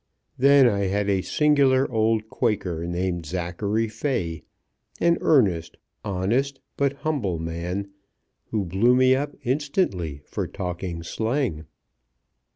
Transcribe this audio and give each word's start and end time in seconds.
Then 0.35 0.67
I 0.67 0.87
had 0.87 1.11
a 1.11 1.21
singular 1.21 1.87
old 1.91 2.27
Quaker, 2.27 2.87
named 2.87 3.27
Zachary 3.27 3.87
Fay, 3.87 4.41
an 4.99 5.19
earnest, 5.21 5.77
honest, 6.03 6.59
but 6.75 6.93
humble 7.05 7.37
man, 7.37 7.91
who 8.49 8.65
blew 8.65 8.95
me 8.95 9.13
up 9.15 9.35
instantly 9.43 10.23
for 10.25 10.47
talking 10.47 11.03
slang." 11.03 11.65